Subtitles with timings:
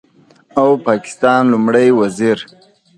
[0.59, 2.37] او د پاکستان لومړي وزیر